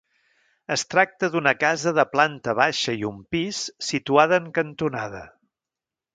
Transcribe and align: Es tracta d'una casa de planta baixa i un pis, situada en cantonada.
Es 0.75 0.83
tracta 0.93 1.29
d'una 1.35 1.53
casa 1.63 1.93
de 1.97 2.05
planta 2.13 2.57
baixa 2.61 2.97
i 3.03 3.07
un 3.11 3.21
pis, 3.37 3.61
situada 3.91 4.43
en 4.45 4.49
cantonada. 4.59 5.23